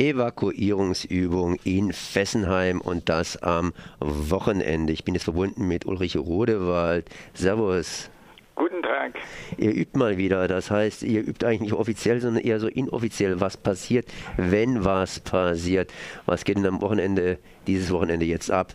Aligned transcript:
Evakuierungsübung 0.00 1.56
in 1.62 1.92
Fessenheim 1.92 2.80
und 2.80 3.10
das 3.10 3.36
am 3.42 3.74
Wochenende. 3.98 4.94
Ich 4.94 5.04
bin 5.04 5.12
jetzt 5.12 5.24
verbunden 5.24 5.68
mit 5.68 5.84
Ulrich 5.84 6.16
Rodewald. 6.16 7.04
Servus. 7.34 8.08
Guten 8.54 8.82
Tag. 8.82 9.12
Ihr 9.58 9.74
übt 9.74 9.98
mal 9.98 10.16
wieder, 10.16 10.48
das 10.48 10.70
heißt, 10.70 11.02
ihr 11.02 11.20
übt 11.20 11.44
eigentlich 11.44 11.60
nicht 11.60 11.72
offiziell, 11.74 12.18
sondern 12.22 12.42
eher 12.42 12.60
so 12.60 12.68
inoffiziell. 12.68 13.40
Was 13.42 13.58
passiert, 13.58 14.06
wenn 14.38 14.86
was 14.86 15.20
passiert? 15.20 15.92
Was 16.24 16.44
geht 16.44 16.56
denn 16.56 16.66
am 16.66 16.80
Wochenende, 16.80 17.38
dieses 17.66 17.92
Wochenende 17.92 18.24
jetzt 18.24 18.50
ab? 18.50 18.74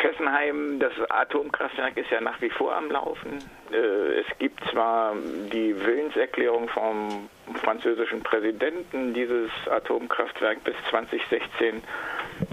Fessenheim, 0.00 0.78
das 0.78 0.92
Atomkraftwerk 1.08 1.96
ist 1.96 2.10
ja 2.10 2.20
nach 2.20 2.40
wie 2.40 2.50
vor 2.50 2.74
am 2.74 2.90
Laufen. 2.90 3.38
Äh, 3.72 4.20
es 4.20 4.38
gibt 4.38 4.60
zwar 4.70 5.14
die 5.52 5.74
Willenserklärung 5.84 6.68
vom 6.68 7.28
französischen 7.62 8.22
Präsidenten, 8.22 9.14
dieses 9.14 9.50
Atomkraftwerk 9.70 10.64
bis 10.64 10.74
2016 10.90 11.82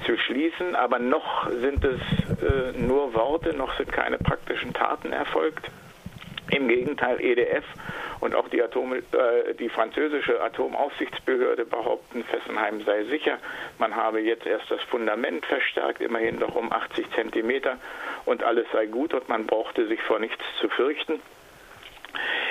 zu 0.05 0.17
schließen, 0.17 0.75
aber 0.75 0.99
noch 0.99 1.49
sind 1.49 1.83
es 1.83 1.99
äh, 2.41 2.77
nur 2.77 3.13
Worte, 3.13 3.53
noch 3.53 3.75
sind 3.77 3.91
keine 3.91 4.17
praktischen 4.17 4.73
Taten 4.73 5.11
erfolgt. 5.11 5.69
Im 6.51 6.67
Gegenteil, 6.67 7.21
EDF 7.21 7.63
und 8.19 8.35
auch 8.35 8.47
die, 8.49 8.61
Atom, 8.61 8.93
äh, 8.93 9.53
die 9.57 9.69
französische 9.69 10.41
Atomaufsichtsbehörde 10.41 11.65
behaupten, 11.65 12.23
Fessenheim 12.23 12.81
sei 12.83 13.03
sicher. 13.05 13.37
Man 13.77 13.95
habe 13.95 14.19
jetzt 14.19 14.45
erst 14.45 14.69
das 14.69 14.81
Fundament 14.83 15.45
verstärkt, 15.45 16.01
immerhin 16.01 16.39
noch 16.39 16.55
um 16.55 16.71
80 16.71 17.11
Zentimeter 17.11 17.77
und 18.25 18.43
alles 18.43 18.65
sei 18.71 18.87
gut 18.87 19.13
und 19.13 19.29
man 19.29 19.45
brauchte 19.45 19.87
sich 19.87 20.01
vor 20.01 20.19
nichts 20.19 20.43
zu 20.59 20.69
fürchten. 20.69 21.21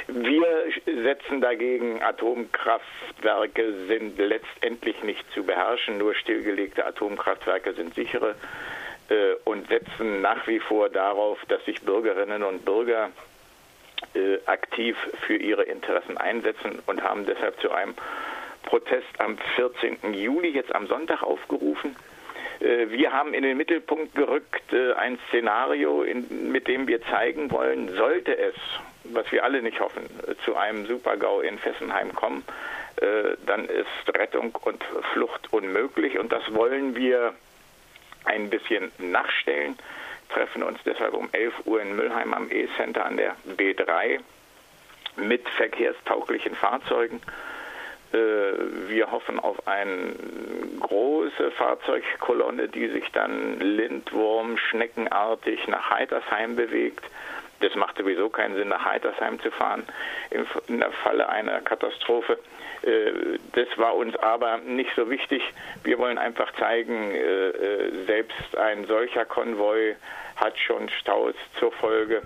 Wir 0.06 0.46
setzen 0.86 1.40
dagegen, 1.40 2.02
Atomkraftwerke 2.02 3.86
sind 3.88 4.18
letztendlich 4.18 5.02
nicht 5.02 5.24
zu 5.32 5.44
beherrschen, 5.44 5.98
nur 5.98 6.14
stillgelegte 6.14 6.86
Atomkraftwerke 6.86 7.74
sind 7.74 7.94
sichere 7.94 8.34
äh, 9.10 9.34
und 9.44 9.68
setzen 9.68 10.22
nach 10.22 10.46
wie 10.46 10.60
vor 10.60 10.88
darauf, 10.88 11.38
dass 11.48 11.62
sich 11.64 11.82
Bürgerinnen 11.82 12.42
und 12.42 12.64
Bürger 12.64 13.10
aktiv 14.46 14.96
für 15.26 15.36
ihre 15.36 15.62
Interessen 15.62 16.16
einsetzen 16.18 16.80
und 16.86 17.02
haben 17.02 17.26
deshalb 17.26 17.60
zu 17.60 17.70
einem 17.70 17.94
Protest 18.68 19.06
am 19.18 19.38
14. 19.56 20.12
Juli, 20.12 20.50
jetzt 20.50 20.74
am 20.74 20.86
Sonntag, 20.86 21.22
aufgerufen. 21.22 21.96
Äh, 22.60 22.90
wir 22.90 23.12
haben 23.12 23.34
in 23.34 23.42
den 23.42 23.56
Mittelpunkt 23.56 24.14
gerückt 24.14 24.72
äh, 24.72 24.92
ein 24.92 25.18
Szenario, 25.28 26.04
mit 26.30 26.68
dem 26.68 26.86
wir 26.86 27.02
zeigen 27.02 27.50
wollen, 27.50 27.94
sollte 27.96 28.36
es, 28.36 28.54
was 29.04 29.30
wir 29.32 29.44
alle 29.44 29.62
nicht 29.62 29.80
hoffen, 29.80 30.04
äh, 30.26 30.34
zu 30.44 30.56
einem 30.56 30.86
Supergau 30.86 31.40
in 31.40 31.58
Fessenheim 31.58 32.14
kommen, 32.14 32.44
äh, 32.96 33.36
dann 33.46 33.64
ist 33.66 34.14
Rettung 34.14 34.54
und 34.62 34.84
Flucht 35.12 35.52
unmöglich 35.52 36.18
und 36.18 36.32
das 36.32 36.42
wollen 36.52 36.94
wir 36.96 37.34
ein 38.24 38.50
bisschen 38.50 38.92
nachstellen 38.98 39.78
treffen 40.28 40.62
uns 40.62 40.78
deshalb 40.84 41.14
um 41.14 41.28
11 41.32 41.54
Uhr 41.64 41.80
in 41.80 41.96
Müllheim 41.96 42.34
am 42.34 42.50
E-Center 42.50 43.04
an 43.04 43.16
der 43.16 43.36
B3 43.56 44.20
mit 45.16 45.48
verkehrstauglichen 45.48 46.54
Fahrzeugen. 46.54 47.20
Äh, 48.12 48.16
wir 48.88 49.10
hoffen 49.10 49.38
auf 49.38 49.66
eine 49.66 50.14
große 50.80 51.50
Fahrzeugkolonne, 51.52 52.68
die 52.68 52.88
sich 52.88 53.10
dann 53.12 53.60
Lindwurm 53.60 54.56
schneckenartig 54.56 55.66
nach 55.68 55.90
Heitersheim 55.90 56.56
bewegt. 56.56 57.04
Das 57.60 57.74
macht 57.74 57.98
sowieso 57.98 58.28
keinen 58.28 58.54
Sinn, 58.54 58.68
nach 58.68 58.84
Heitersheim 58.84 59.40
zu 59.40 59.50
fahren 59.50 59.84
im 60.30 60.46
Falle 61.02 61.28
einer 61.28 61.60
Katastrophe. 61.60 62.38
Äh, 62.82 63.38
das 63.52 63.68
war 63.76 63.94
uns 63.96 64.16
aber 64.16 64.58
nicht 64.58 64.90
so 64.96 65.10
wichtig. 65.10 65.42
Wir 65.84 65.98
wollen 65.98 66.18
einfach 66.18 66.52
zeigen, 66.54 67.12
äh, 67.12 67.48
äh, 67.48 68.04
selbst 68.06 68.56
ein 68.56 68.86
solcher 68.86 69.24
Konvoi 69.24 69.96
hat 70.36 70.58
schon 70.58 70.88
Staus 70.88 71.34
zur 71.58 71.72
Folge. 71.72 72.22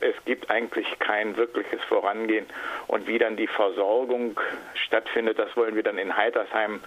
Es 0.00 0.16
gibt 0.24 0.50
eigentlich 0.50 0.98
kein 0.98 1.36
wirkliches 1.36 1.80
Vorangehen. 1.84 2.46
Und 2.88 3.06
wie 3.06 3.18
dann 3.18 3.36
die 3.36 3.46
Versorgung 3.46 4.40
stattfindet, 4.74 5.38
das 5.38 5.56
wollen 5.56 5.76
wir 5.76 5.84
dann 5.84 5.96
in 5.96 6.16
Heitersheim 6.16 6.80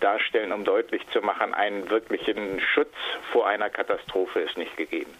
darstellen, 0.00 0.52
um 0.52 0.64
deutlich 0.64 1.02
zu 1.10 1.20
machen, 1.20 1.52
einen 1.52 1.90
wirklichen 1.90 2.60
Schutz 2.60 2.94
vor 3.32 3.46
einer 3.46 3.68
Katastrophe 3.68 4.40
ist 4.40 4.56
nicht 4.56 4.76
gegeben. 4.78 5.12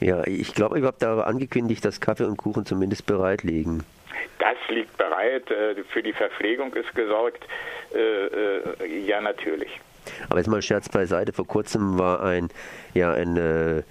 Ja, 0.00 0.26
ich 0.26 0.54
glaube, 0.54 0.78
ihr 0.78 0.86
habt 0.86 1.02
da 1.02 1.20
angekündigt, 1.20 1.84
dass 1.84 2.00
Kaffee 2.00 2.24
und 2.24 2.36
Kuchen 2.36 2.66
zumindest 2.66 3.06
bereit 3.06 3.42
liegen. 3.42 3.84
Das 4.38 4.56
liegt 4.68 4.96
bereit, 4.98 5.50
äh, 5.50 5.82
für 5.84 6.02
die 6.02 6.12
Verpflegung 6.12 6.74
ist 6.74 6.94
gesorgt. 6.94 7.44
Äh, 7.94 8.26
äh, 8.26 9.06
ja, 9.06 9.20
natürlich. 9.20 9.80
Aber 10.28 10.38
jetzt 10.38 10.48
mal 10.48 10.62
Scherz 10.62 10.88
beiseite. 10.88 11.32
Vor 11.32 11.46
kurzem 11.46 11.98
war 11.98 12.22
ein, 12.22 12.48
ja, 12.94 13.12
ein 13.12 13.36
äh, 13.36 13.82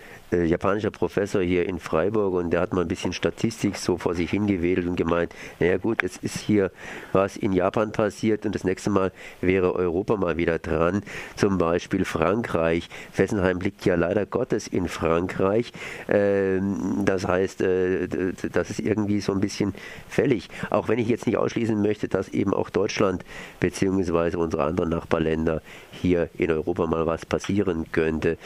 japanischer 0.44 0.92
Professor 0.92 1.42
hier 1.42 1.68
in 1.68 1.80
Freiburg 1.80 2.34
und 2.34 2.52
der 2.52 2.62
hat 2.62 2.74
mal 2.74 2.82
ein 2.82 2.88
bisschen 2.88 3.14
Statistik 3.14 3.78
so 3.78 3.98
vor 3.98 4.16
sich 4.16 4.32
hingewedelt 4.32 4.88
und 4.88 4.96
gemeint, 4.96 5.34
naja 5.60 5.78
gut, 5.78 6.04
es 6.04 6.18
ist 6.18 6.40
hier 6.40 6.72
was 7.14 7.38
in 7.38 7.54
Japan 7.54 7.92
passiert 7.92 8.46
und 8.46 8.56
das 8.56 8.64
nächste 8.64 8.90
Mal 8.90 9.12
wäre 9.42 9.76
Europa 9.76 10.18
mal 10.18 10.38
wieder 10.38 10.60
dran. 10.60 11.04
Zum 11.36 11.58
Beispiel 11.58 12.06
Frankreich. 12.06 12.90
Fessenheim 13.12 13.60
liegt 13.60 13.86
ja 13.86 13.96
leider 13.96 14.26
Gottes 14.26 14.68
in 14.68 14.88
Frankreich. 14.88 15.72
Ähm, 16.08 17.04
das 17.06 17.28
heißt, 17.28 17.62
äh, 17.62 18.08
das 18.52 18.70
ist 18.70 18.80
irgendwie 18.80 19.22
so 19.22 19.32
ein 19.32 19.40
bisschen 19.40 19.74
fällig. 20.10 20.50
Auch 20.70 20.88
wenn 20.88 21.00
ich 21.00 21.08
jetzt 21.08 21.28
nicht 21.28 21.38
ausschließen 21.38 21.82
möchte, 21.82 22.08
dass 22.08 22.30
eben 22.30 22.54
auch 22.54 22.70
Deutschland 22.70 23.24
bzw. 23.60 24.38
unsere 24.38 24.64
anderen 24.64 24.90
Nachbarländer 24.90 25.62
hier 25.92 26.15
in 26.38 26.52
Europa 26.52 26.86
mal 26.88 27.06
was 27.06 27.26
passieren 27.26 27.86
könnte. 27.92 28.38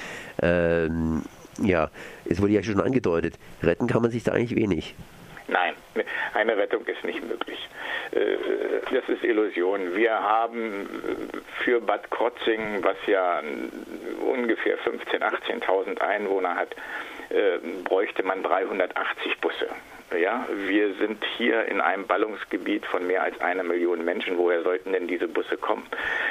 Ähm, 0.41 1.23
ja, 1.61 1.89
es 2.25 2.41
wurde 2.41 2.53
ja 2.53 2.63
schon 2.63 2.79
angedeutet, 2.79 3.35
retten 3.63 3.87
kann 3.87 4.01
man 4.01 4.11
sich 4.11 4.23
da 4.23 4.31
eigentlich 4.31 4.55
wenig. 4.55 4.95
Nein, 5.47 5.73
eine 6.33 6.55
Rettung 6.57 6.85
ist 6.85 7.03
nicht 7.03 7.27
möglich. 7.27 7.57
Äh, 8.11 8.37
das 8.93 9.07
ist 9.09 9.23
Illusion. 9.23 9.95
Wir 9.95 10.11
haben 10.11 10.87
für 11.63 11.81
Bad 11.81 12.09
Krotzing, 12.11 12.83
was 12.83 12.97
ja 13.07 13.41
ungefähr 14.21 14.77
15.000, 14.79 15.21
18.000 15.63 16.01
Einwohner 16.01 16.55
hat, 16.55 16.75
äh, 17.29 17.59
bräuchte 17.83 18.23
man 18.23 18.43
380 18.43 19.39
Busse. 19.41 19.67
Ja, 20.17 20.47
wir 20.49 20.95
sind 20.95 21.23
hier 21.37 21.65
in 21.65 21.81
einem 21.81 22.07
Ballungsgebiet 22.07 22.83
von 22.87 23.05
mehr 23.05 23.21
als 23.21 23.39
einer 23.41 23.61
Million 23.63 24.03
Menschen. 24.03 24.39
Woher 24.39 24.63
sollten 24.63 24.91
denn 24.91 25.07
diese 25.07 25.27
Busse 25.27 25.55
kommen? 25.55 25.85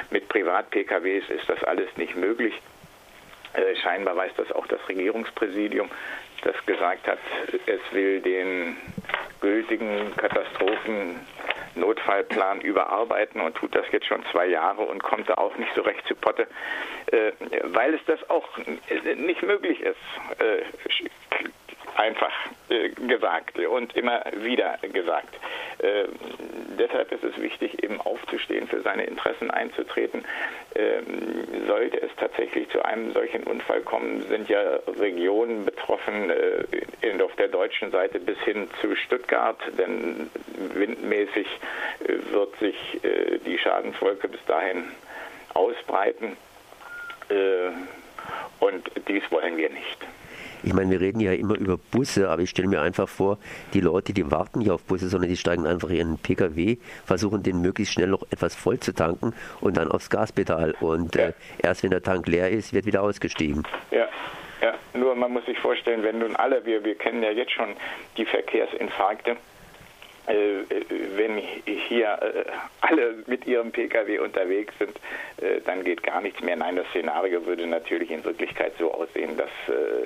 Mit 0.09 0.27
Privat-PKWs 0.27 1.29
ist 1.29 1.47
das 1.47 1.63
alles 1.63 1.87
nicht 1.95 2.17
möglich. 2.17 2.53
Äh, 3.53 3.77
scheinbar 3.77 4.17
weiß 4.17 4.33
das 4.35 4.51
auch 4.51 4.67
das 4.67 4.81
Regierungspräsidium, 4.89 5.89
das 6.43 6.55
gesagt 6.65 7.07
hat, 7.07 7.19
es 7.65 7.79
will 7.91 8.19
den 8.21 8.75
gültigen 9.41 10.15
Katastrophennotfallplan 10.17 12.61
überarbeiten 12.61 13.41
und 13.41 13.55
tut 13.55 13.75
das 13.75 13.85
jetzt 13.91 14.05
schon 14.07 14.23
zwei 14.31 14.45
Jahre 14.47 14.83
und 14.83 15.01
kommt 15.01 15.29
da 15.29 15.35
auch 15.35 15.55
nicht 15.57 15.73
so 15.73 15.81
recht 15.81 16.05
zu 16.05 16.15
Potte, 16.15 16.47
äh, 17.11 17.31
weil 17.63 17.93
es 17.93 18.01
das 18.05 18.29
auch 18.29 18.45
nicht 19.15 19.41
möglich 19.41 19.79
ist. 19.81 19.95
Äh, 20.39 20.63
einfach 21.99 22.31
äh, 22.69 22.89
gesagt 22.89 23.59
und 23.59 23.95
immer 23.95 24.23
wieder 24.37 24.77
gesagt. 24.81 25.35
Äh, 25.79 26.05
deshalb 26.79 27.11
ist 27.11 27.23
es 27.23 27.39
wichtig, 27.41 27.83
eben 27.83 27.99
aufzustehen, 27.99 28.67
für 28.67 28.81
seine 28.81 29.03
Interessen 29.03 29.51
einzutreten. 29.51 30.23
Äh, 30.75 31.01
sollte 31.67 32.01
es 32.01 32.11
tatsächlich 32.17 32.69
zu 32.69 32.83
einem 32.83 33.11
solchen 33.11 33.43
Unfall 33.43 33.81
kommen, 33.81 34.25
sind 34.29 34.47
ja 34.49 34.79
Regionen 34.99 35.65
betroffen, 35.65 36.29
äh, 36.29 37.21
auf 37.21 37.35
der 37.35 37.49
deutschen 37.49 37.91
Seite 37.91 38.19
bis 38.19 38.39
hin 38.39 38.69
zu 38.81 38.95
Stuttgart, 38.95 39.59
denn 39.77 40.29
windmäßig 40.73 41.47
äh, 41.99 42.33
wird 42.33 42.57
sich 42.59 43.03
äh, 43.03 43.39
die 43.45 43.57
Schadenswolke 43.57 44.27
bis 44.27 44.43
dahin 44.45 44.85
ausbreiten. 45.53 46.37
und 48.59 48.91
dies 49.07 49.23
wollen 49.29 49.57
wir 49.57 49.69
nicht. 49.69 49.97
Ich 50.63 50.73
meine, 50.73 50.91
wir 50.91 51.01
reden 51.01 51.19
ja 51.19 51.33
immer 51.33 51.57
über 51.57 51.77
Busse, 51.77 52.29
aber 52.29 52.41
ich 52.41 52.49
stelle 52.49 52.67
mir 52.67 52.81
einfach 52.81 53.07
vor, 53.07 53.37
die 53.73 53.81
Leute, 53.81 54.13
die 54.13 54.29
warten 54.29 54.59
nicht 54.59 54.71
auf 54.71 54.83
Busse, 54.83 55.09
sondern 55.09 55.29
die 55.29 55.37
steigen 55.37 55.65
einfach 55.65 55.89
in 55.89 55.95
ihren 55.95 56.17
Pkw, 56.17 56.77
versuchen 57.05 57.43
den 57.43 57.61
möglichst 57.61 57.93
schnell 57.93 58.09
noch 58.09 58.23
etwas 58.31 58.55
voll 58.55 58.79
zu 58.79 58.93
tanken 58.93 59.33
und 59.61 59.77
dann 59.77 59.89
aufs 59.89 60.09
Gaspedal. 60.09 60.75
Und 60.79 61.15
ja. 61.15 61.27
äh, 61.27 61.33
erst 61.59 61.83
wenn 61.83 61.91
der 61.91 62.03
Tank 62.03 62.27
leer 62.27 62.49
ist, 62.49 62.73
wird 62.73 62.85
wieder 62.85 63.01
ausgestiegen. 63.01 63.63
Ja. 63.91 64.07
Ja, 64.61 64.73
nur 64.93 65.15
man 65.15 65.31
muss 65.31 65.45
sich 65.45 65.57
vorstellen, 65.57 66.03
wenn 66.03 66.19
nun 66.19 66.35
alle, 66.35 66.65
wir, 66.65 66.83
wir 66.83 66.95
kennen 66.95 67.23
ja 67.23 67.31
jetzt 67.31 67.53
schon 67.53 67.69
die 68.17 68.25
Verkehrsinfarkte, 68.25 69.37
wenn 71.15 71.37
hier 71.65 72.19
äh, 72.21 72.45
alle 72.81 73.15
mit 73.27 73.47
ihrem 73.47 73.71
Pkw 73.71 74.19
unterwegs 74.19 74.73
sind, 74.77 74.95
äh, 75.37 75.61
dann 75.65 75.83
geht 75.83 76.03
gar 76.03 76.21
nichts 76.21 76.41
mehr. 76.41 76.55
Nein, 76.55 76.75
das 76.75 76.87
Szenario 76.87 77.45
würde 77.45 77.67
natürlich 77.67 78.11
in 78.11 78.23
Wirklichkeit 78.23 78.73
so 78.77 78.93
aussehen, 78.93 79.37
dass 79.37 79.49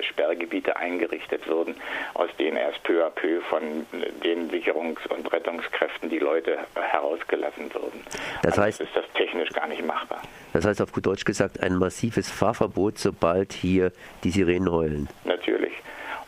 Sperrgebiete 0.02 0.76
eingerichtet 0.76 1.46
würden, 1.46 1.74
aus 2.14 2.30
denen 2.38 2.56
erst 2.56 2.82
peu 2.82 3.04
à 3.04 3.10
peu 3.10 3.40
von 3.42 3.86
den 4.22 4.50
Sicherungs- 4.50 5.06
und 5.08 5.32
Rettungskräften 5.32 6.08
die 6.08 6.18
Leute 6.18 6.58
herausgelassen 6.74 7.72
würden. 7.72 8.04
Das 8.42 8.58
heißt, 8.58 8.80
also 8.80 8.84
ist 8.84 8.96
das 8.96 9.04
technisch 9.14 9.50
gar 9.50 9.66
nicht 9.68 9.84
machbar. 9.84 10.20
Das 10.52 10.64
heißt 10.64 10.80
auf 10.82 10.92
gut 10.92 11.06
Deutsch 11.06 11.24
gesagt 11.24 11.60
ein 11.62 11.76
massives 11.76 12.30
Fahrverbot, 12.30 12.98
sobald 12.98 13.52
hier 13.52 13.92
die 14.22 14.30
Sirenen 14.30 14.70
heulen. 14.70 15.08
Natürlich. 15.24 15.72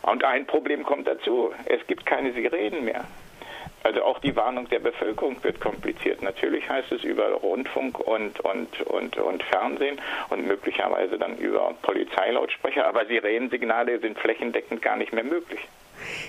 Und 0.01 0.23
ein 0.23 0.45
Problem 0.45 0.83
kommt 0.83 1.07
dazu. 1.07 1.51
Es 1.65 1.85
gibt 1.87 2.05
keine 2.05 2.33
Sirenen 2.33 2.85
mehr. 2.85 3.05
Also 3.87 4.03
auch 4.03 4.19
die 4.19 4.35
Warnung 4.35 4.67
der 4.67 4.79
Bevölkerung 4.79 5.41
wird 5.45 5.61
kompliziert. 5.61 6.21
Natürlich 6.21 6.67
heißt 6.67 6.91
es 6.91 7.05
über 7.05 7.31
Rundfunk 7.31 7.97
und, 7.99 8.37
und, 8.41 8.81
und, 8.81 9.15
und 9.15 9.43
Fernsehen 9.43 9.97
und 10.27 10.45
möglicherweise 10.45 11.17
dann 11.17 11.37
über 11.37 11.73
Polizeilautsprecher, 11.83 12.85
aber 12.85 13.05
Sirenensignale 13.05 13.97
sind 13.99 14.19
flächendeckend 14.19 14.81
gar 14.81 14.97
nicht 14.97 15.13
mehr 15.13 15.23
möglich. 15.23 15.61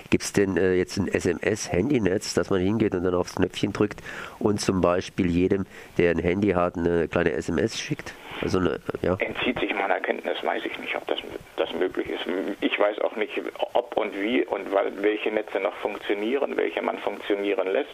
Gibt 0.09 0.23
es 0.23 0.33
denn 0.33 0.57
äh, 0.57 0.73
jetzt 0.73 0.97
ein 0.97 1.07
SMS-Handynetz, 1.07 2.33
dass 2.33 2.49
man 2.49 2.61
hingeht 2.61 2.95
und 2.95 3.03
dann 3.03 3.15
aufs 3.15 3.35
Knöpfchen 3.35 3.73
drückt 3.73 4.01
und 4.39 4.59
zum 4.59 4.81
Beispiel 4.81 5.27
jedem, 5.27 5.65
der 5.97 6.11
ein 6.11 6.19
Handy 6.19 6.49
hat, 6.51 6.77
eine 6.77 7.07
kleine 7.07 7.31
SMS 7.33 7.79
schickt? 7.79 8.13
Also 8.41 8.59
eine, 8.59 8.79
ja. 9.01 9.15
Entzieht 9.19 9.59
sich 9.59 9.73
meiner 9.73 9.99
Kenntnis, 9.99 10.37
weiß 10.43 10.63
ich 10.65 10.77
nicht, 10.79 10.95
ob 10.95 11.05
das, 11.07 11.19
das 11.57 11.73
möglich 11.73 12.09
ist. 12.09 12.25
Ich 12.61 12.79
weiß 12.79 12.99
auch 13.01 13.15
nicht, 13.15 13.41
ob 13.73 13.97
und 13.97 14.19
wie 14.19 14.45
und 14.45 14.67
welche 15.01 15.29
Netze 15.31 15.59
noch 15.59 15.73
funktionieren, 15.75 16.55
welche 16.55 16.81
man 16.81 16.97
funktionieren 16.99 17.67
lässt, 17.67 17.93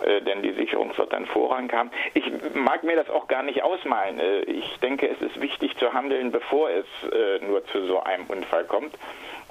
äh, 0.00 0.22
denn 0.22 0.42
die 0.42 0.52
Sicherung 0.52 0.96
wird 0.96 1.12
dann 1.12 1.26
Vorrang 1.26 1.70
haben. 1.72 1.90
Ich 2.14 2.24
mag 2.54 2.84
mir 2.84 2.96
das 2.96 3.10
auch 3.10 3.28
gar 3.28 3.42
nicht 3.42 3.62
ausmalen. 3.62 4.18
Äh, 4.18 4.40
ich 4.42 4.78
denke, 4.80 5.08
es 5.08 5.20
ist 5.20 5.40
wichtig 5.40 5.76
zu 5.76 5.92
handeln, 5.92 6.32
bevor 6.32 6.70
es 6.70 6.86
äh, 7.12 7.44
nur 7.44 7.66
zu 7.66 7.86
so 7.86 8.02
einem 8.02 8.24
Unfall 8.26 8.64
kommt. 8.64 8.94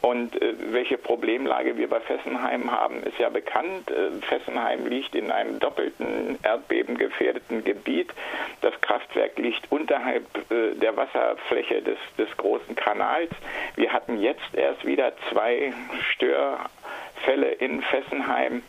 Und 0.05 0.39
äh, 0.39 0.53
welche 0.71 0.99
Problemlage 0.99 1.77
wir 1.77 1.89
bei 1.89 1.99
Fessenheim 1.99 2.69
haben, 2.69 3.01
ist 3.01 3.17
ja 3.17 3.29
bekannt. 3.29 3.89
Äh, 3.89 4.21
Fessenheim 4.21 4.85
liegt 4.85 5.15
in 5.15 5.31
einem 5.31 5.57
doppelten 5.57 6.37
erdbebengefährdeten 6.43 7.63
Gebiet. 7.63 8.13
Das 8.61 8.79
Kraftwerk 8.81 9.35
liegt 9.39 9.71
unterhalb 9.71 10.23
äh, 10.51 10.75
der 10.75 10.95
Wasserfläche 10.95 11.81
des, 11.81 11.97
des 12.19 12.29
großen 12.37 12.75
Kanals. 12.75 13.31
Wir 13.77 13.93
hatten 13.93 14.21
jetzt 14.21 14.53
erst 14.53 14.85
wieder 14.85 15.11
zwei 15.31 15.73
Störfälle 16.11 17.53
in 17.53 17.81
Fessenheim 17.81 18.61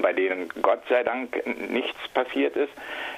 bei 0.00 0.12
denen 0.12 0.48
Gott 0.62 0.82
sei 0.88 1.02
Dank 1.02 1.42
nichts 1.70 2.08
passiert 2.14 2.56
ist, 2.56 2.72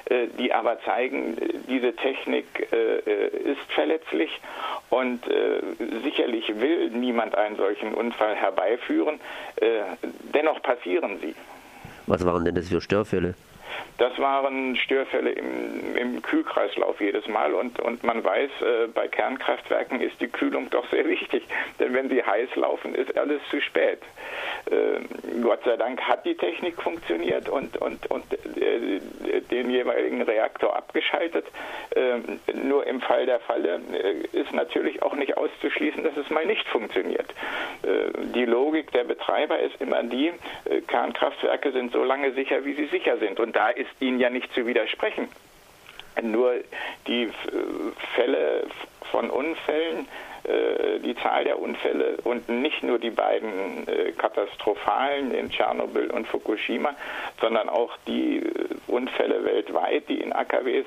äh, 0.06 0.27
die 0.38 0.53
aber 0.53 0.81
zeigen, 0.81 1.37
diese 1.69 1.95
Technik 1.95 2.47
äh, 2.73 3.29
ist 3.29 3.73
verletzlich 3.75 4.31
und 4.93 5.27
äh, 5.27 5.61
sicherlich 6.05 6.49
will 6.61 6.91
niemand 6.91 7.35
einen 7.35 7.56
solchen 7.56 7.94
Unfall 7.94 8.35
herbeiführen. 8.37 9.21
Dennoch 10.35 10.61
passieren 10.62 11.19
sie. 11.21 11.35
Was 12.06 12.27
waren 12.27 12.44
denn 12.44 12.55
das 12.55 12.69
für 12.69 12.81
Störfälle? 12.83 13.35
Das 13.99 14.19
waren 14.19 14.77
Störfälle 14.77 15.31
im, 15.31 15.97
im 15.97 16.23
Kühlkreislauf 16.23 17.00
jedes 17.00 17.27
Mal 17.29 17.55
und, 17.55 17.79
und 17.81 18.03
man 18.03 18.25
weiß, 18.25 18.50
äh, 18.62 18.87
bei 18.89 19.09
Kernkraftwerken 19.09 20.00
ist 20.00 20.21
die 20.21 20.29
Kühlung 20.29 20.71
doch 20.71 20.89
sehr 20.91 21.06
wichtig, 21.06 21.44
denn 21.79 21.94
wenn 21.94 22.09
sie 22.09 22.23
heiß 22.23 22.55
laufen, 22.56 22.94
ist 22.94 23.17
alles 23.17 23.41
zu 23.50 23.61
spät. 23.61 24.00
Äh, 24.71 25.41
Gott 25.43 25.61
sei 25.65 25.77
Dank 25.77 26.00
hat 26.03 26.25
die 26.25 26.37
Technik 26.37 26.81
funktioniert 26.81 27.49
und, 27.49 27.77
und, 27.77 28.11
und 28.11 28.25
äh, 28.56 29.00
den 29.50 29.71
jeweiligen 29.71 30.23
Reaktor 30.23 30.75
abgeschaltet. 30.77 31.47
Ähm, 31.95 32.41
nur 32.65 32.87
im 32.87 33.00
Fall 33.00 33.27
der 33.27 33.41
Falle 33.41 33.81
äh, 33.93 34.37
ist 34.37 34.53
natürlich 34.53 35.03
auch 35.03 35.15
nicht 35.15 35.37
auszuschließen, 35.37 36.03
dass 36.03 36.17
es 36.17 36.31
mal 36.31 36.47
nicht 36.47 36.67
funktioniert. 36.69 37.29
Äh, 37.83 38.27
die 38.35 38.45
Logik 38.45 38.91
der 38.93 39.05
Betreiber 39.05 39.59
ist 39.59 39.81
immer 39.81 40.03
die, 40.03 40.33
äh, 40.65 40.81
Kernkraftwerke 40.83 41.73
sind 41.73 41.93
so 41.93 42.05
lange 42.05 42.33
sicher, 42.33 42.65
wie 42.65 42.75
sie 42.75 42.87
sicher 42.87 43.19
sind. 43.19 43.41
Und 43.41 43.56
da 43.56 43.71
ihnen 44.00 44.20
ja 44.20 44.31
nicht 44.31 44.52
zu 44.55 44.67
widersprechen. 44.67 45.29
Nur 46.23 46.55
die 47.06 47.31
Fälle 48.14 48.67
von 49.11 49.31
Unfällen 49.31 50.06
äh, 50.44 50.99
die 50.99 51.14
Zahl 51.17 51.44
der 51.44 51.61
Unfälle 51.61 52.17
und 52.25 52.49
nicht 52.49 52.82
nur 52.82 52.99
die 52.99 53.11
beiden 53.11 53.87
äh, 53.87 54.11
katastrophalen 54.11 55.32
in 55.32 55.50
Tschernobyl 55.50 56.11
und 56.11 56.26
Fukushima, 56.26 56.96
sondern 57.40 57.69
auch 57.69 57.96
die 58.08 58.38
äh, 58.38 58.50
Unfälle 58.88 59.44
weltweit, 59.44 60.08
die 60.08 60.20
in 60.20 60.32
AKWs 60.32 60.87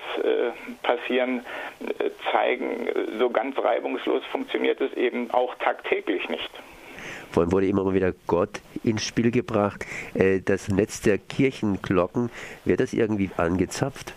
passieren, 0.84 1.46
zeigen, 2.32 2.88
so 3.18 3.30
ganz 3.30 3.58
reibungslos 3.58 4.24
funktioniert 4.32 4.80
es 4.82 4.94
eben 4.94 5.32
auch 5.32 5.56
tagtäglich 5.56 6.30
nicht. 6.30 6.50
Vorhin 7.32 7.52
wurde 7.52 7.68
immer 7.68 7.94
wieder 7.94 8.14
Gott 8.28 8.62
ins 8.84 9.04
Spiel 9.04 9.32
gebracht. 9.32 9.86
Das 10.46 10.70
Netz 10.70 11.02
der 11.02 11.18
Kirchenglocken, 11.18 12.30
wird 12.64 12.80
das 12.80 12.94
irgendwie 12.94 13.30
angezapft? 13.38 14.14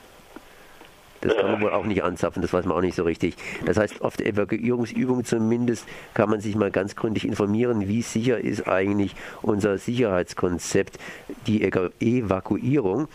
Das 1.20 1.36
kann 1.36 1.50
man 1.50 1.60
wohl 1.60 1.72
auch 1.72 1.84
nicht 1.84 2.04
anzapfen, 2.04 2.42
das 2.42 2.52
weiß 2.52 2.64
man 2.64 2.76
auch 2.76 2.80
nicht 2.80 2.94
so 2.94 3.02
richtig. 3.02 3.34
Das 3.64 3.76
heißt, 3.76 4.02
auf 4.02 4.16
der 4.16 4.28
Evakuierungsübung 4.28 5.24
zumindest 5.24 5.84
kann 6.14 6.30
man 6.30 6.40
sich 6.40 6.54
mal 6.54 6.70
ganz 6.70 6.94
gründlich 6.94 7.26
informieren, 7.26 7.88
wie 7.88 8.02
sicher 8.02 8.38
ist 8.38 8.68
eigentlich 8.68 9.16
unser 9.42 9.78
Sicherheitskonzept, 9.78 10.96
die 11.48 11.64
Evakuierung. 11.64 13.08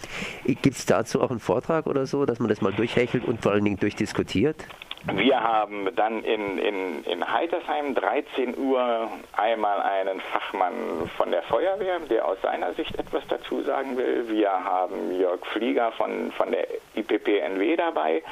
Gibt 0.46 0.76
es 0.76 0.86
dazu 0.86 1.22
auch 1.22 1.32
einen 1.32 1.40
Vortrag 1.40 1.88
oder 1.88 2.06
so, 2.06 2.26
dass 2.26 2.40
man 2.40 2.50
das 2.50 2.60
mal 2.60 2.74
durchhechelt 2.74 3.24
und 3.24 3.42
vor 3.42 3.54
allen 3.54 3.64
Dingen 3.64 3.80
durchdiskutiert? 3.80 4.58
Wir 5.12 5.44
haben 5.44 5.94
dann 5.98 6.24
in, 6.24 6.58
in, 6.58 7.04
in 7.04 7.30
Heitersheim 7.30 7.94
13 7.94 8.58
Uhr 8.58 9.10
einmal 9.34 9.82
einen 9.82 10.22
Fachmann 10.22 11.10
von 11.18 11.30
der 11.30 11.44
Feuerwehr, 11.44 12.00
der 12.00 12.26
aus 12.26 12.38
seiner 12.42 12.74
Sicht 12.74 12.98
etwas 12.98 13.24
dazu 13.28 13.62
sagen 13.64 13.98
will. 13.98 14.30
Wir 14.30 14.50
haben 14.50 15.20
Jörg 15.20 15.46
Flieger 15.48 15.92
von, 15.92 16.32
von 16.32 16.52
der 16.52 16.68
IPPNW 16.96 17.76
dabei, 17.76 18.24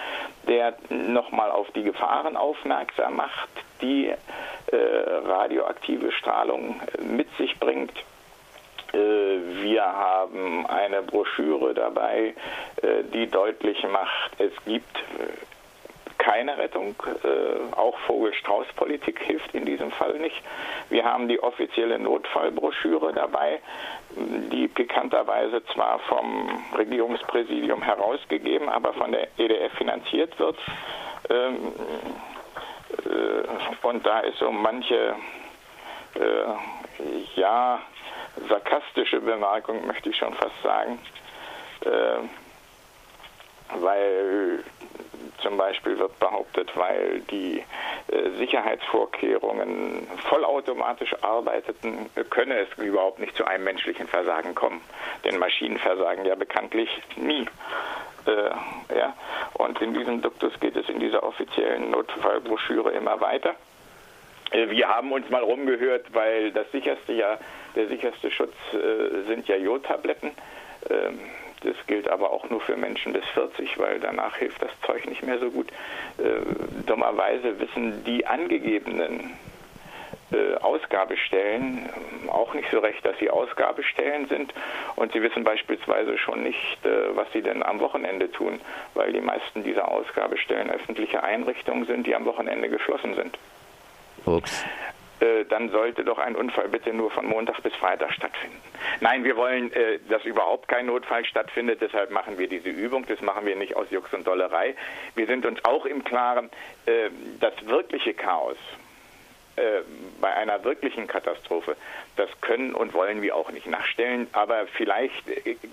der 0.48 0.76
nochmal 0.90 1.52
auf 1.52 1.70
die 1.72 1.84
Gefahren 1.84 2.38
aufmerksam 2.38 3.18
macht, 3.18 3.50
die 3.82 4.08
äh, 4.08 4.18
radioaktive 5.26 6.14
Strahlung 6.14 6.80
mit 7.02 7.28
sich 7.36 7.60
bringt. 7.60 7.98
Äh, 8.94 8.98
wir 9.62 9.84
haben 9.84 10.66
eine 10.68 11.02
Broschüre 11.02 11.74
dabei, 11.74 12.34
äh, 12.82 13.04
die 13.14 13.28
deutlich 13.28 13.86
macht, 13.90 14.40
es 14.40 14.54
gibt 14.66 14.98
keine 16.22 16.58
Rettung. 16.58 16.96
Äh, 17.24 17.76
auch 17.76 17.98
Vogel-Strauß-Politik 18.06 19.20
hilft 19.20 19.54
in 19.56 19.66
diesem 19.66 19.92
Fall 19.92 20.20
nicht. 20.20 20.40
Wir 20.90 21.04
haben 21.04 21.28
die 21.28 21.42
offizielle 21.42 21.98
Notfallbroschüre 21.98 23.12
dabei, 23.14 23.60
die 24.52 24.68
pikanterweise 24.68 25.66
zwar 25.74 26.00
vom 26.00 26.64
Regierungspräsidium 26.78 27.82
herausgegeben, 27.82 28.70
aber 28.70 28.94
von 28.94 29.12
der 29.12 29.28
EDF 29.38 29.74
finanziert 29.74 30.38
wird. 30.40 30.58
Ähm, 31.30 31.74
äh, 33.06 33.88
und 33.88 34.06
da 34.06 34.20
ist 34.20 34.38
so 34.38 34.51
manche, 34.51 35.16
äh, 36.16 37.40
ja, 37.40 37.80
sarkastische 38.48 39.22
Bemerkung, 39.22 39.88
möchte 39.88 40.10
ich 40.10 40.18
schon 40.18 40.34
fast 40.36 40.62
sagen, 40.62 41.00
äh, 41.84 42.50
weil 43.80 44.63
zum 45.42 45.58
Beispiel 45.58 45.98
wird 45.98 46.18
behauptet, 46.20 46.72
weil 46.75 47.22
die 47.32 47.63
äh, 48.08 48.30
Sicherheitsvorkehrungen 48.38 50.08
vollautomatisch 50.30 51.16
arbeiteten, 51.22 52.10
könne 52.30 52.60
es 52.60 52.78
überhaupt 52.78 53.20
nicht 53.20 53.36
zu 53.36 53.46
einem 53.46 53.63
menschlichen 53.63 54.08
Versagen 54.08 54.56
kommen. 54.56 54.82
Denn 55.24 55.40
Maschinen 55.40 55.78
versagen 55.78 56.25
ja 56.25 56.36
bekanntlich 56.36 56.90
nie. 57.16 57.46
Äh, 58.25 58.96
ja. 58.96 59.16
Und 59.54 59.82
in 59.82 59.94
diesem 59.94 60.22
Duktus 60.22 60.60
geht 60.60 60.75
es 60.75 60.88
in 60.90 61.00
dieser 61.00 61.24
offiziellen 61.24 61.92
Notfallbroschüre 61.92 62.92
immer 62.92 63.20
weiter. 63.20 63.56
Äh, 64.51 64.70
wir 64.70 64.88
haben 64.88 65.12
uns 65.12 65.30
mal 65.30 65.44
rumgehört, 65.44 66.13
weil 66.13 66.51
das 66.51 66.72
sicherste 66.72 67.13
ja, 67.13 67.38
der 67.75 67.88
sicherste 67.88 68.32
Schutz 68.32 68.54
äh, 68.74 69.24
sind 69.28 69.48
ja 69.48 69.56
Jodtabletten. 69.56 70.32
Ähm, 70.90 71.20
das 71.62 71.75
gilt 71.88 72.10
aber 72.10 72.32
auch 72.32 72.50
nur 72.50 72.62
für 72.62 72.75
Menschen 72.75 73.13
bis 73.13 73.25
40, 73.34 73.77
weil 73.77 74.00
danach 74.00 74.36
hilft 74.38 74.62
das 74.62 74.72
Zeug 74.86 75.06
nicht 75.08 75.24
mehr 75.24 75.39
so 75.39 75.50
gut. 75.50 75.68
Äh, 76.18 76.86
dummerweise 76.86 77.60
wissen 77.60 78.03
die 78.03 78.25
angegebenen 78.25 79.32
äh, 80.32 80.56
Ausgabestellen 80.62 81.89
ähm, 82.24 82.30
auch 82.30 82.53
nicht 82.53 82.70
so 82.72 82.80
recht, 82.80 83.06
dass 83.06 83.18
sie 83.20 83.30
Ausgabestellen 83.30 84.27
sind 84.27 84.53
und 84.96 85.12
sie 85.12 85.22
wissen 85.22 85.44
beispielsweise 85.44 86.18
schon 86.18 86.44
nicht, 86.44 86.86
äh, 86.86 87.15
was 87.15 87.27
sie 87.34 87.41
denn 87.41 87.62
am 87.63 87.80
Wochenende 87.80 88.32
tun, 88.32 88.62
weil 88.94 89.12
die 89.12 89.22
meisten 89.22 89.63
dieser 89.63 89.89
Ausgabestellen 89.89 90.70
öffentliche 90.72 91.24
Einrichtungen 91.24 91.86
sind, 91.86 92.08
die 92.08 92.15
am 92.15 92.25
Wochenende 92.25 92.70
geschlossen 92.70 93.15
sind. 93.15 93.38
Ups. 94.25 94.63
Äh, 95.22 95.46
dann 95.46 95.70
sollte 95.70 96.04
doch 96.04 96.18
ein 96.18 96.36
Unfall 96.36 96.68
bitte 96.68 96.94
nur 96.94 97.12
von 97.12 97.28
Montag 97.28 97.62
bis 97.62 97.75
Freitag 97.75 98.12
stattfinden. 98.12 98.58
Nein, 99.01 99.24
wir 99.24 99.38
wollen, 99.38 99.72
äh, 99.72 100.00
dass 100.10 100.25
überhaupt 100.25 100.68
kein 100.68 100.88
Notfall 100.88 101.25
stattfindet, 101.25 101.80
deshalb 101.80 102.10
machen 102.10 102.40
wir 102.40 102.48
diese 102.48 102.70
Übung. 102.70 103.06
Das 103.08 103.22
machen 103.22 103.46
wir 103.46 103.56
nicht 103.56 103.75
aus 103.75 103.92
Jux 103.92 104.12
und 104.13 104.25
Dollerei. 104.25 104.75
Wir 105.13 105.28
sind 105.28 105.46
uns 105.46 105.63
auch 105.63 105.86
im 105.86 106.04
Klaren, 106.04 106.50
äh, 106.88 107.10
das 107.40 107.54
wirkliche 107.68 108.13
Chaos 108.13 108.58
bei 110.22 110.34
einer 110.34 110.63
wirklichen 110.63 111.08
Katastrophe, 111.08 111.75
das 112.16 112.30
können 112.40 112.74
und 112.74 112.94
wollen 112.94 113.22
wir 113.22 113.36
auch 113.36 113.51
nicht 113.51 113.68
nachstellen, 113.68 114.28
aber 114.32 114.66
vielleicht 114.66 115.25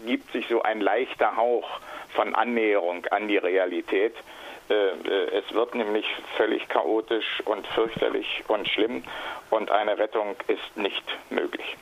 gibt 0.05 0.33
sich 0.33 0.47
so 0.49 0.61
ein 0.61 0.81
leichter 0.81 1.37
Hauch 1.37 1.81
von 2.11 2.35
Annäherung 2.35 3.07
an 3.07 3.28
die 3.28 3.37
Realität. 3.37 4.14
Äh, 4.68 4.75
äh, 4.75 5.38
es 5.38 5.54
wird 5.54 5.75
nämlich 5.75 6.06
völlig 6.37 6.68
chaotisch 6.68 7.42
und 7.46 7.66
fürchterlich 7.68 8.44
und 8.48 8.68
schlimm 8.68 9.02
und 9.50 9.70
eine 9.70 9.98
Rettung 9.98 10.37
ist 10.46 10.76
nicht 10.76 11.04
möglich. 11.30 11.76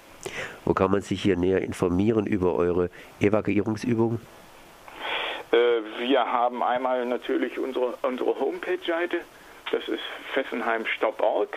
Wo 0.65 0.75
kann 0.75 0.91
man 0.91 1.01
sich 1.01 1.23
hier 1.23 1.37
näher 1.37 1.63
informieren 1.63 2.27
über 2.27 2.55
eure 2.55 2.91
Evakuierungsübungen? 3.21 4.21
Äh, 5.53 5.57
wir 5.99 6.21
haben 6.21 6.63
einmal 6.63 7.05
natürlich 7.07 7.59
unsere, 7.59 7.95
unsere 8.03 8.39
Homepage-Seite, 8.39 9.19
das 9.71 9.89
ist 9.89 10.03
fessenheim.org 10.35 11.57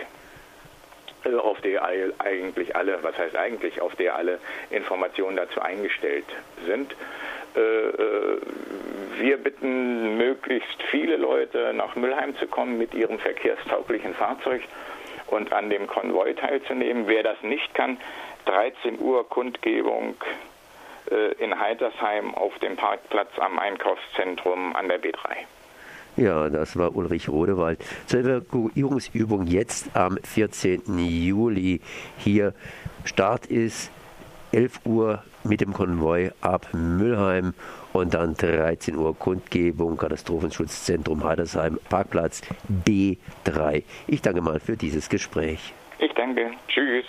auf 1.44 1.60
der 1.62 1.84
eigentlich 1.84 2.76
alle, 2.76 3.04
was 3.04 3.18
heißt 3.18 3.36
eigentlich, 3.36 3.82
auf 3.82 3.94
der 3.96 4.16
alle 4.16 4.40
Informationen 4.70 5.36
dazu 5.36 5.62
eingestellt 5.62 6.26
sind. 6.66 6.96
Wir 7.54 9.38
bitten 9.38 10.18
möglichst 10.18 10.82
viele 10.92 11.18
Leute 11.18 11.74
nach 11.74 11.96
Müllheim 11.96 12.36
zu 12.38 12.48
kommen 12.48 12.78
mit 12.78 12.94
ihrem 12.94 13.20
verkehrstauglichen 13.20 14.14
Fahrzeug 14.14 14.62
und 15.28 15.52
an 15.54 15.70
dem 15.70 15.88
Konvoi 15.88 16.34
teilzunehmen. 16.34 17.08
Wer 17.08 17.24
das 17.24 17.42
nicht 17.42 17.74
kann, 17.74 17.98
13 18.46 19.00
Uhr 19.00 19.28
Kundgebung 19.28 20.16
äh, 21.12 21.34
in 21.44 21.60
Heitersheim 21.60 22.34
auf 22.36 22.58
dem 22.60 22.76
Parkplatz 22.76 23.30
am 23.38 23.60
Einkaufszentrum 23.60 24.76
an 24.76 24.88
der 24.88 25.02
B3. 25.02 25.18
Ja, 26.18 26.50
das 26.50 26.78
war 26.78 26.96
Ulrich 26.96 27.30
Rodewald. 27.30 27.80
Zur 28.08 28.22
Evakuierungsübung 28.22 29.48
jetzt 29.48 29.96
am 29.96 30.18
14. 30.24 30.82
Juli 30.98 31.82
hier. 32.18 32.54
Start 33.06 33.46
ist 33.46 33.92
11 34.52 34.82
Uhr 34.86 35.24
mit 35.44 35.62
dem 35.62 35.74
Konvoi 35.74 36.32
ab 36.42 36.68
Müllheim 36.74 37.54
und 37.94 38.14
dann 38.14 38.36
13 38.36 38.96
Uhr 38.96 39.18
Kundgebung, 39.18 39.98
Katastrophenschutzzentrum 39.98 41.24
Heidersheim, 41.24 41.80
Parkplatz 41.90 42.42
B3. 42.86 43.84
Ich 44.08 44.22
danke 44.22 44.42
mal 44.42 44.60
für 44.60 44.78
dieses 44.78 45.10
Gespräch. 45.10 45.74
Ich 46.00 46.14
danke. 46.14 46.52
Tschüss. 46.68 47.06